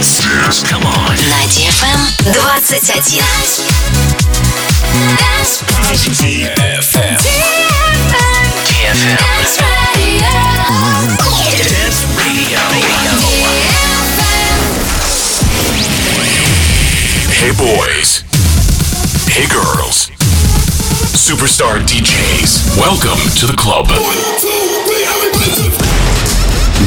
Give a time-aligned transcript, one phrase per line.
[0.00, 0.24] Dance.
[0.24, 0.62] Dance.
[0.64, 1.12] Come on.
[1.28, 2.60] На DFM 21.
[6.16, 7.20] DFM.
[7.20, 7.60] DFM.
[11.68, 12.60] Dance Radio.
[17.28, 18.24] Hey boys.
[19.28, 20.08] Hey girls.
[21.12, 22.78] Superstar DJs.
[22.78, 23.86] Welcome to the club.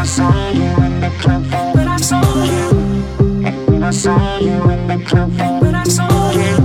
[0.00, 1.44] I saw you in the club.
[1.74, 2.70] When I saw you.
[3.44, 5.30] And when I saw you in the club.
[5.60, 6.56] When I saw you.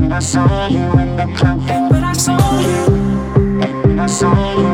[0.00, 1.60] When I saw you in the club.
[1.92, 2.90] When I saw you.
[3.86, 4.71] When I saw you.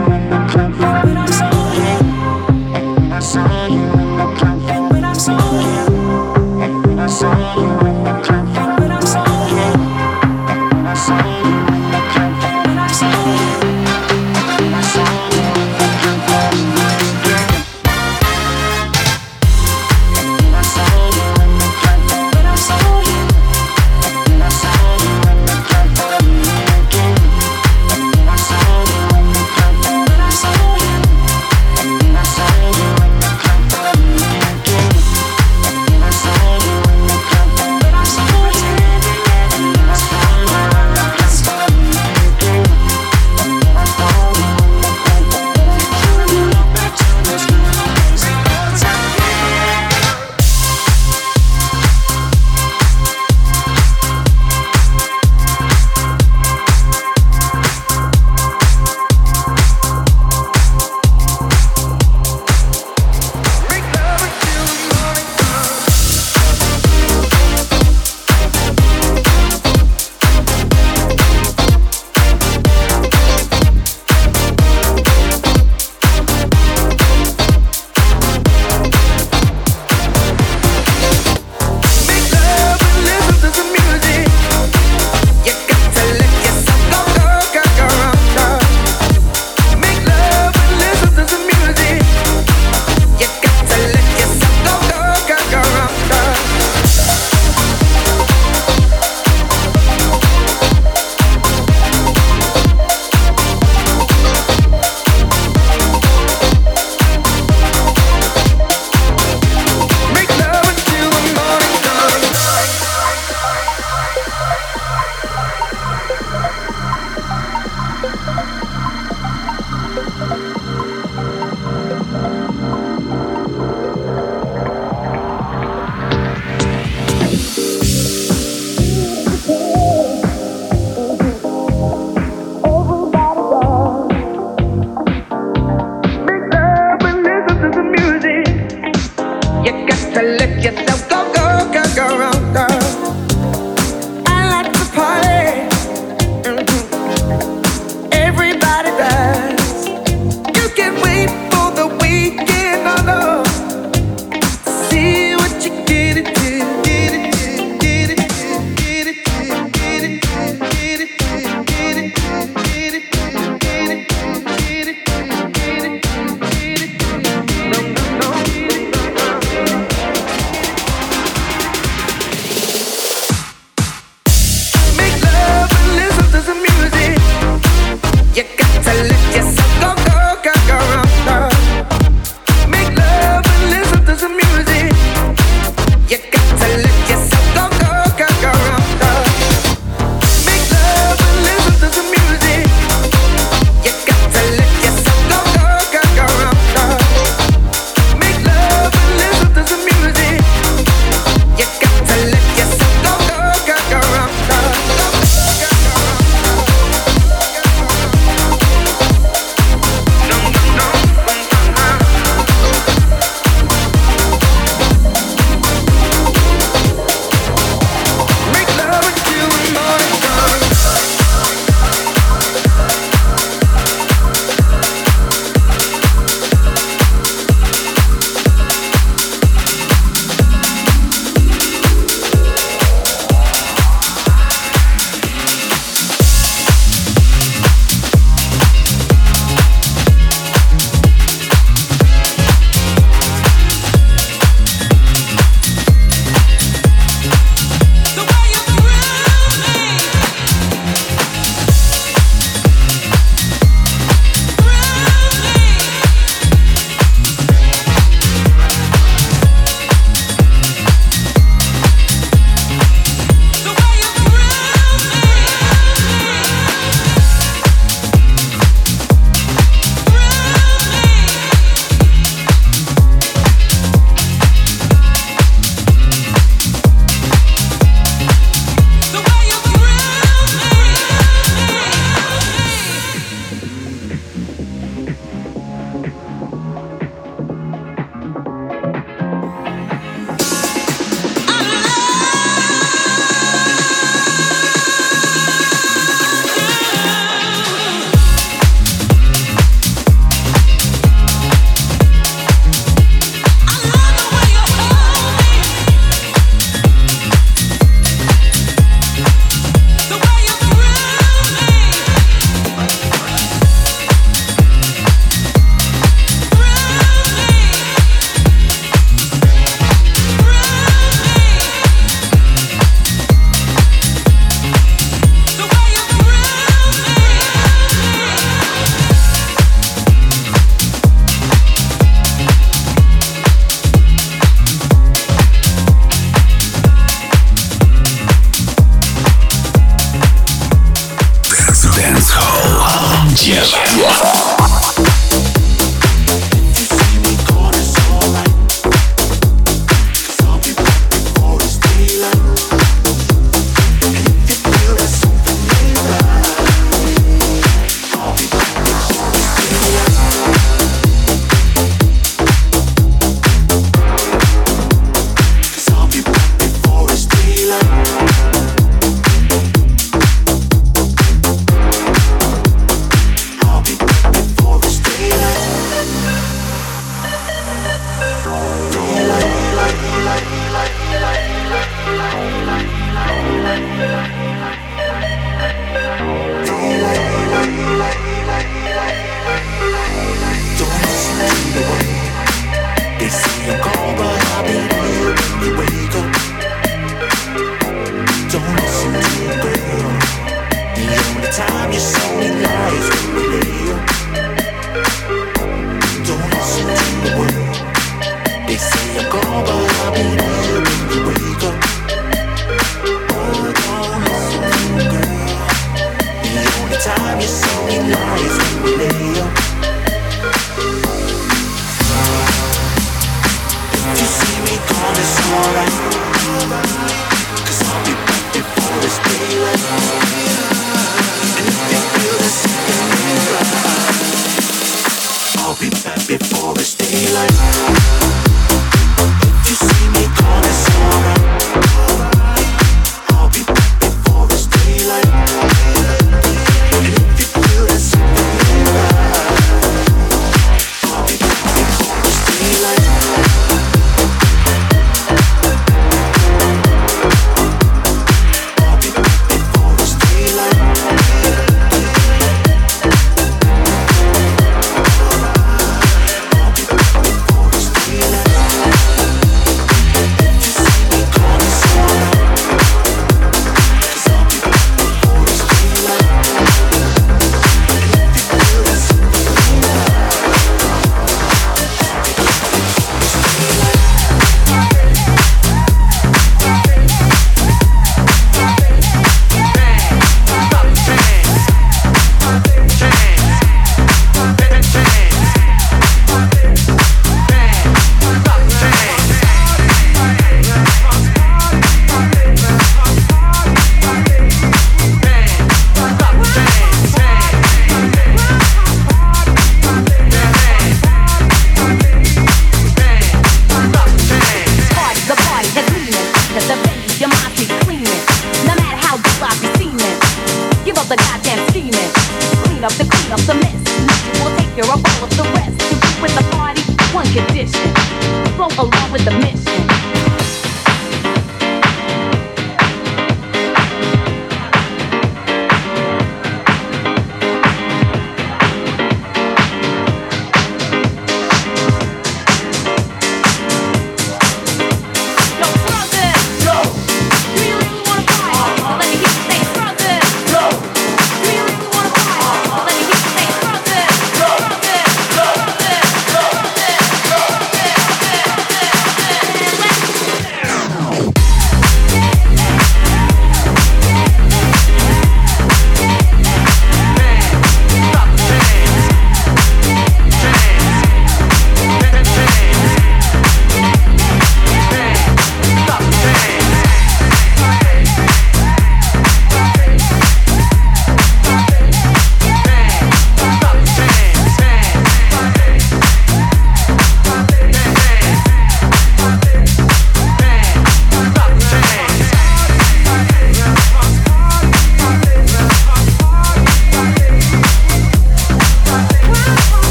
[436.69, 438.08] always be like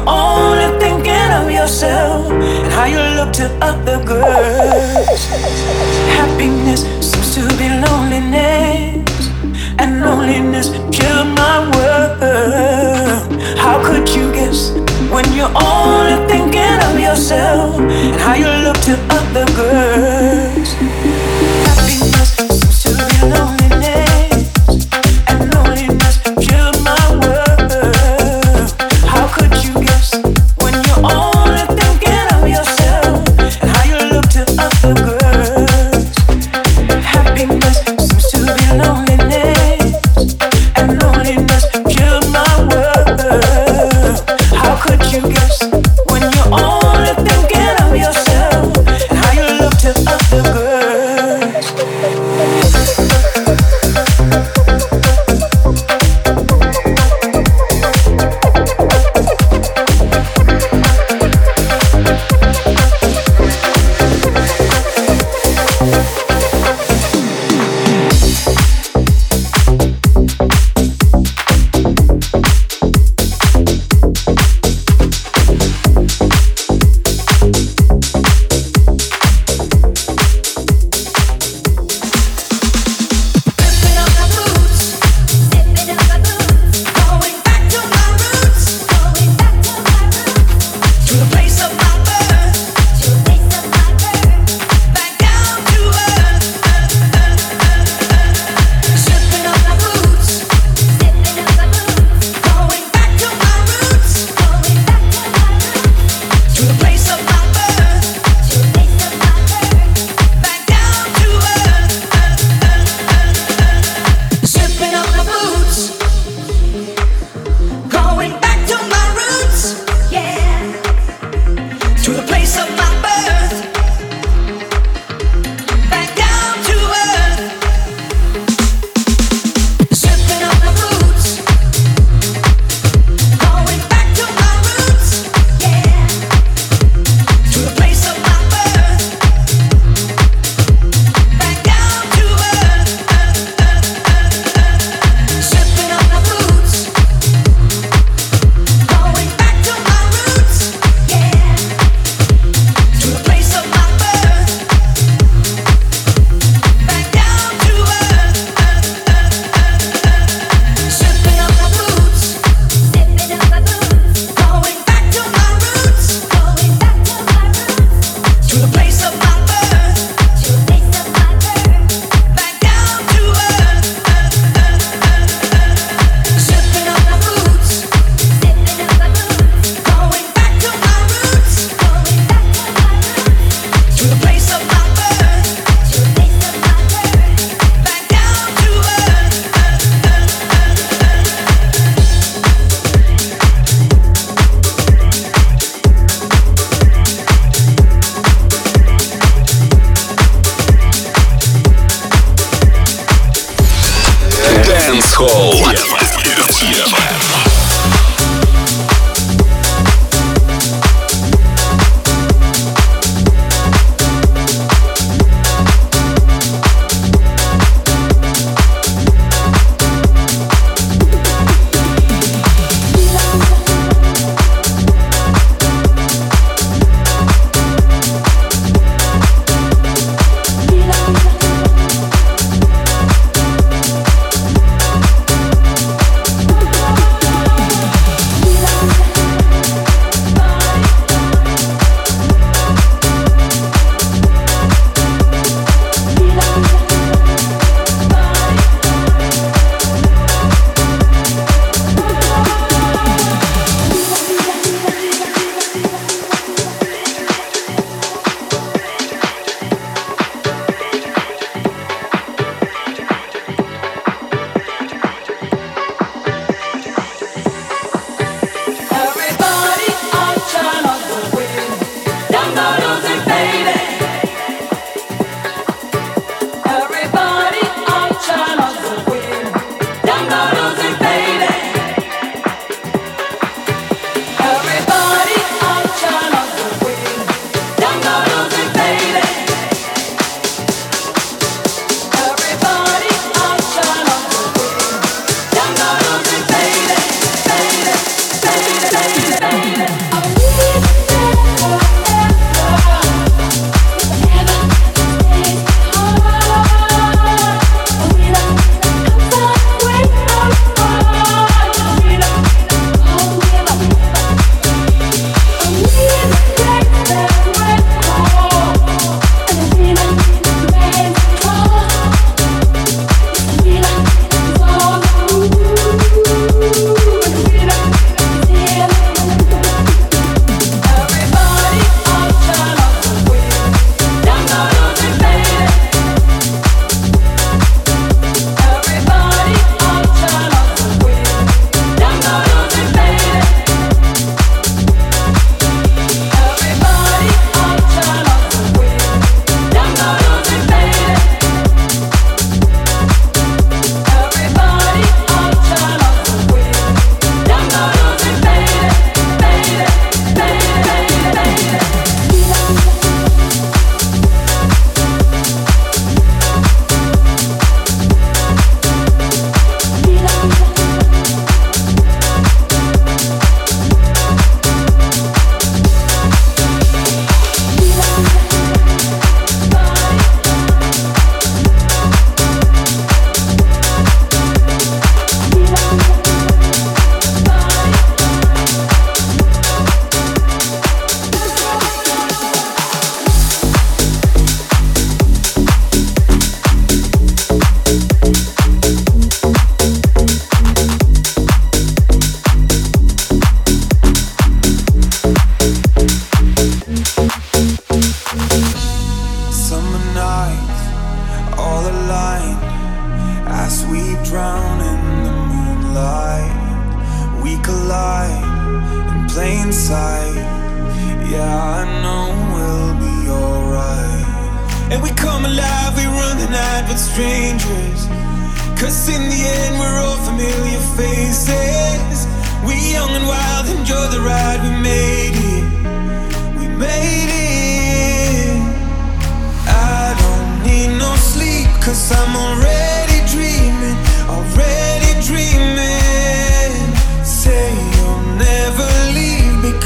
[0.00, 5.26] you're only thinking of yourself and how you look to other girls?
[6.16, 9.28] Happiness seems to be loneliness,
[9.78, 13.32] and loneliness killed my world.
[13.58, 14.70] How could you guess
[15.10, 20.09] when you're only thinking of yourself and how you look to other girls?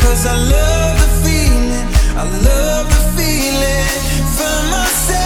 [0.04, 3.88] Cause I love the feeling, I love the feeling.
[4.36, 5.23] For myself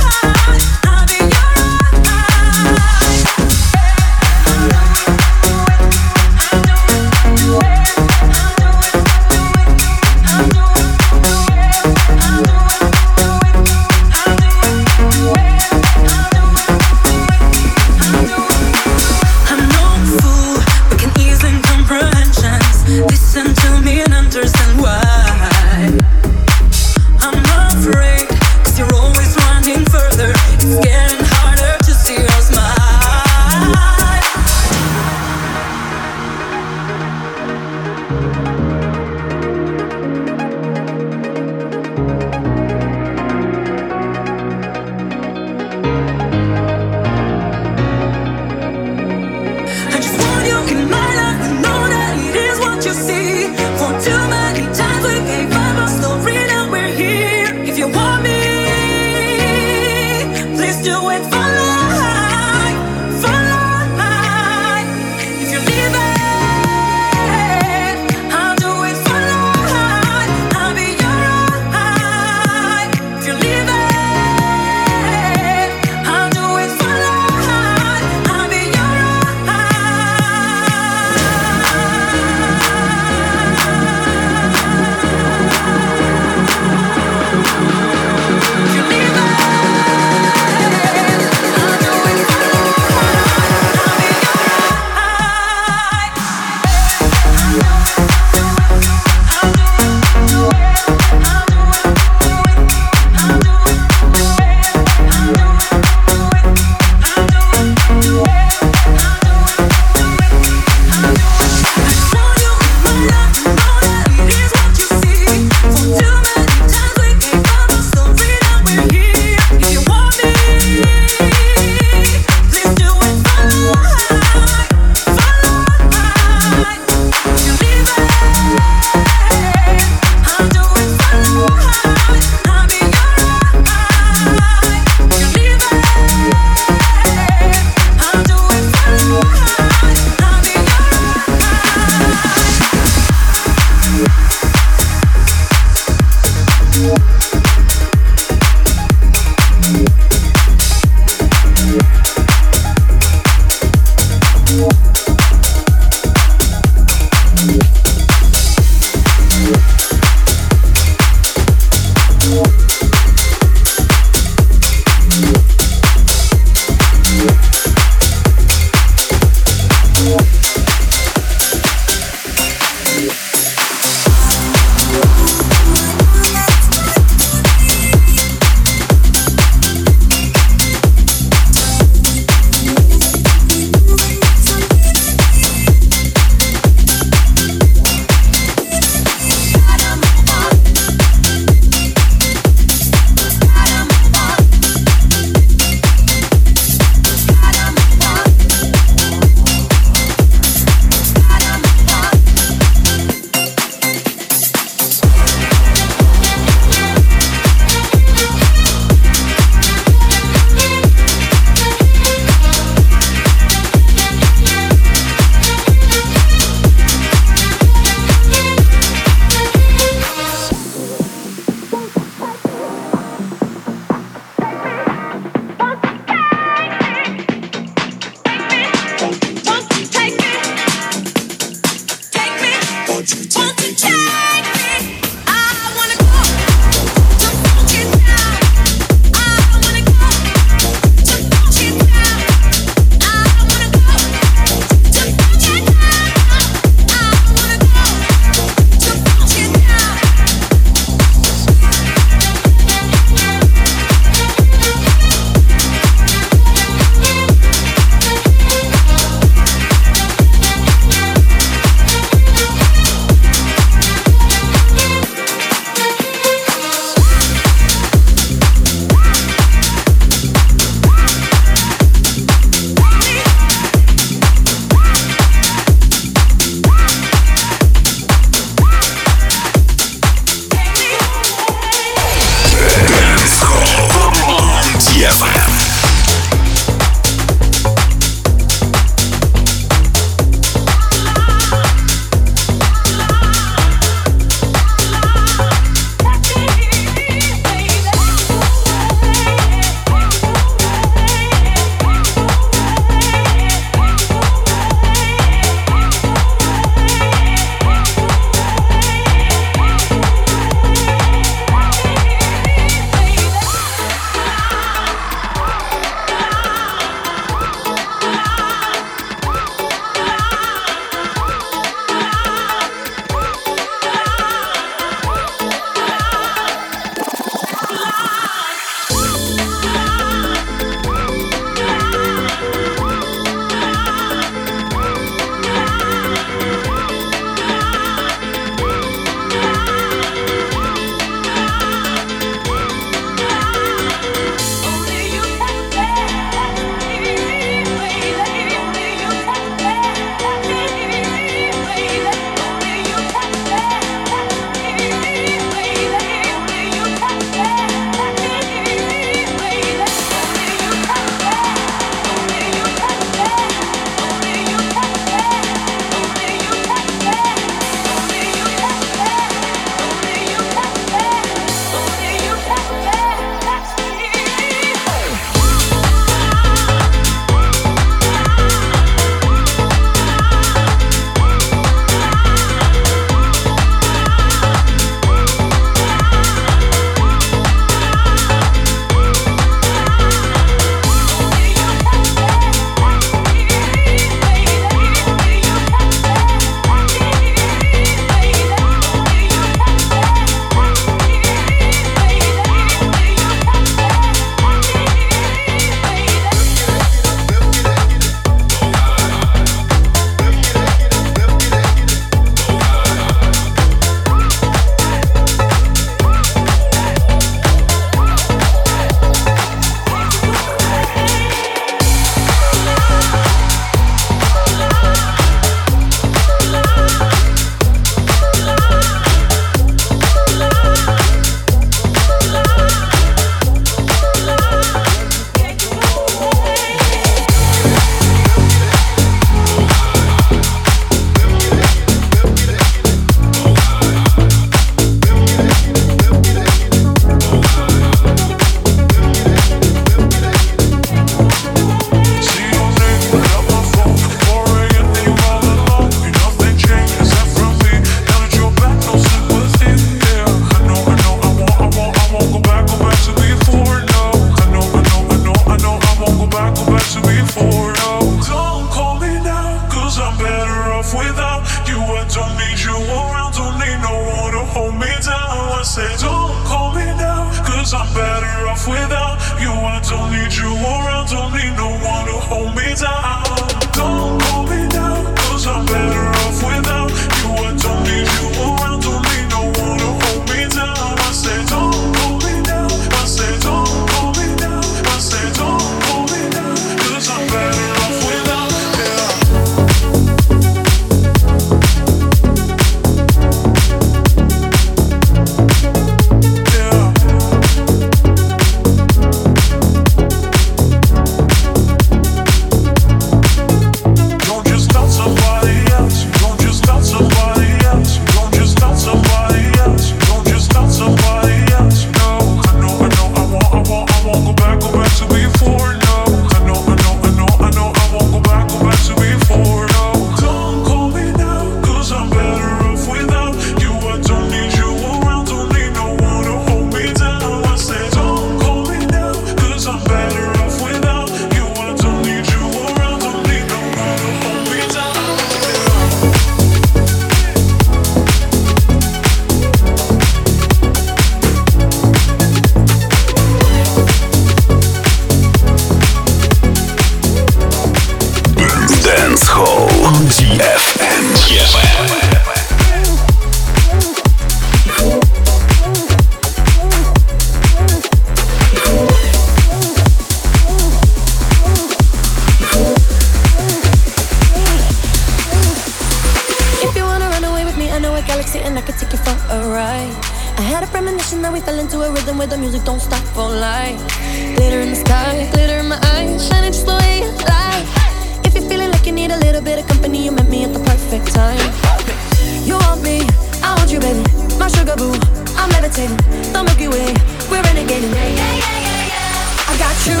[595.72, 595.96] gravitating,
[596.32, 596.94] the Milky Way,
[597.30, 597.94] we're in renegading.
[597.94, 599.50] Yeah, yeah, yeah, yeah.
[599.50, 600.00] I got you,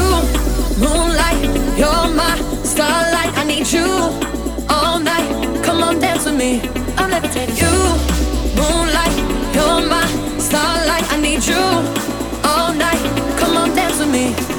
[0.80, 3.36] moonlight, you're my starlight.
[3.36, 3.86] I need you
[4.68, 5.64] all night.
[5.64, 6.60] Come on, dance with me.
[6.96, 7.56] I'm levitating.
[7.56, 7.72] You,
[8.56, 9.16] moonlight,
[9.54, 10.06] you're my
[10.38, 11.10] starlight.
[11.12, 11.62] I need you
[12.44, 13.38] all night.
[13.38, 14.51] Come on, dance with me.